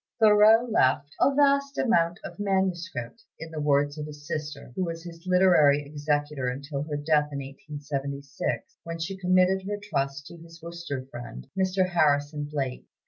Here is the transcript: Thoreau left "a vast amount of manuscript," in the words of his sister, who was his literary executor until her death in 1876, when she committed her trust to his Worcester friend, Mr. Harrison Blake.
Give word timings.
Thoreau 0.19 0.65
left 0.67 1.13
"a 1.19 1.31
vast 1.35 1.77
amount 1.77 2.19
of 2.23 2.39
manuscript," 2.39 3.23
in 3.37 3.51
the 3.51 3.61
words 3.61 3.99
of 3.99 4.07
his 4.07 4.25
sister, 4.27 4.73
who 4.75 4.83
was 4.83 5.03
his 5.03 5.27
literary 5.27 5.85
executor 5.85 6.47
until 6.47 6.81
her 6.81 6.97
death 6.97 7.29
in 7.31 7.37
1876, 7.37 8.77
when 8.81 8.97
she 8.97 9.15
committed 9.15 9.61
her 9.67 9.77
trust 9.79 10.25
to 10.25 10.37
his 10.37 10.59
Worcester 10.59 11.05
friend, 11.11 11.45
Mr. 11.55 11.87
Harrison 11.89 12.45
Blake. 12.45 12.87